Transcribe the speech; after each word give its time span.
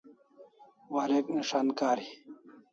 Warek 0.93 1.25
nis'an 1.33 1.67
kari 1.77 2.07